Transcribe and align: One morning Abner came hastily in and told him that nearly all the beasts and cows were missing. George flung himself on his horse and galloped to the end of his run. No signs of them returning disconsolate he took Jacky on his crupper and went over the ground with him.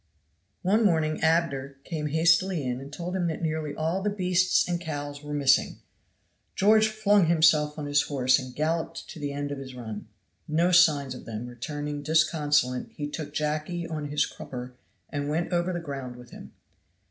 One 0.63 0.83
morning 0.83 1.21
Abner 1.21 1.75
came 1.83 2.07
hastily 2.07 2.63
in 2.65 2.79
and 2.79 2.91
told 2.91 3.15
him 3.15 3.27
that 3.27 3.43
nearly 3.43 3.75
all 3.75 4.01
the 4.01 4.09
beasts 4.09 4.67
and 4.67 4.81
cows 4.81 5.21
were 5.21 5.31
missing. 5.31 5.77
George 6.55 6.87
flung 6.87 7.27
himself 7.27 7.77
on 7.77 7.85
his 7.85 8.01
horse 8.01 8.39
and 8.39 8.55
galloped 8.55 9.07
to 9.09 9.19
the 9.19 9.31
end 9.31 9.51
of 9.51 9.59
his 9.59 9.75
run. 9.75 10.07
No 10.47 10.71
signs 10.71 11.13
of 11.13 11.25
them 11.25 11.45
returning 11.45 12.01
disconsolate 12.01 12.87
he 12.95 13.07
took 13.07 13.31
Jacky 13.31 13.85
on 13.87 14.07
his 14.07 14.25
crupper 14.25 14.73
and 15.11 15.29
went 15.29 15.53
over 15.53 15.71
the 15.71 15.79
ground 15.79 16.15
with 16.15 16.31
him. 16.31 16.51